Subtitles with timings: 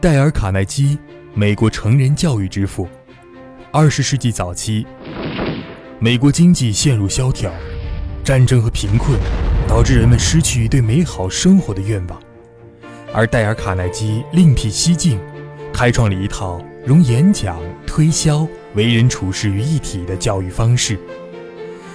[0.00, 0.98] 戴尔·卡耐基，
[1.34, 2.88] 美国成人教育之父。
[3.70, 4.86] 二十世纪早期，
[5.98, 7.52] 美国经济陷入萧条，
[8.24, 9.20] 战争和贫困
[9.68, 12.18] 导致人们失去对美好生活的愿望。
[13.12, 15.20] 而戴尔·卡耐基另辟蹊径，
[15.70, 20.98] 开创了一套融演讲、推销、为人处事于一体的教育方式。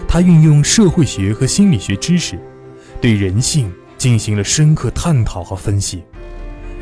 [0.07, 2.37] 他运用社会学和心理学知识，
[3.01, 5.97] 对人性进行了深刻探讨和分析。《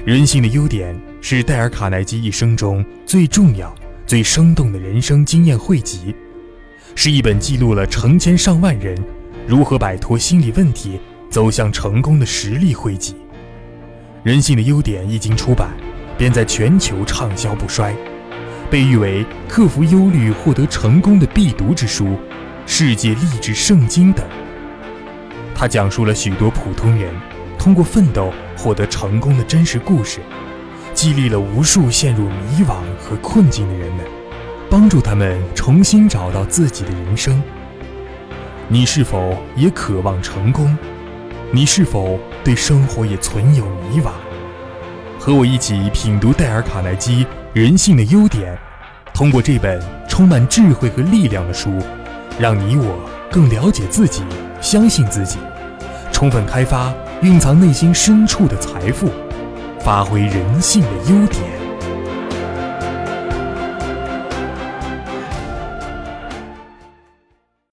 [0.06, 3.74] 人性的优点》是戴尔·卡耐基一生中最重要。
[4.06, 6.14] 最生动的人生经验汇集，
[6.94, 9.02] 是一本记录了成千上万人
[9.48, 13.14] 如何摆脱心理问题、走向成功的实例汇集。
[14.24, 15.70] 《人性的优点》一经出版，
[16.18, 17.96] 便在全球畅销不衰，
[18.70, 22.18] 被誉为克服忧虑、获得成功的必读之书、
[22.66, 24.26] 世界励志圣经等。
[25.56, 27.16] 它讲述了许多普通人
[27.64, 30.20] 通过奋斗获得成功的真实故事。
[30.94, 34.06] 激励了无数陷入迷惘和困境的人们，
[34.70, 37.42] 帮助他们重新找到自己的人生。
[38.68, 40.78] 你是否也渴望成功？
[41.52, 44.12] 你是否对生活也存有迷惘？
[45.18, 48.54] 和我一起品读戴尔·卡耐基《人性的优点》，
[49.14, 51.72] 通过这本充满智慧和力量的书，
[52.38, 54.22] 让你我更了解自己，
[54.60, 55.40] 相信自己，
[56.12, 56.94] 充分开发
[57.24, 59.10] 蕴藏内心深处的财富。
[59.84, 61.63] 发挥人性的优点。